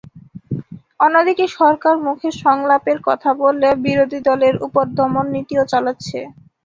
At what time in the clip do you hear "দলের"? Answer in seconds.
4.29-4.55